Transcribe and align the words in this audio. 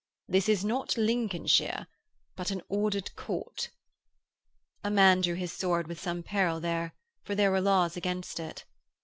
This 0.27 0.49
is 0.49 0.65
not 0.65 0.97
Lincolnshire, 0.97 1.85
but 2.35 2.49
an 2.49 2.63
ordered 2.69 3.15
Court.' 3.15 3.69
A 4.83 4.89
man 4.89 5.21
drew 5.21 5.35
his 5.35 5.51
sword 5.51 5.85
with 5.87 5.99
some 6.01 6.23
peril 6.23 6.59
there, 6.59 6.95
for 7.23 7.35
there 7.35 7.51
were 7.51 7.61
laws 7.61 7.95
against 7.95 8.39
it. 8.39 8.65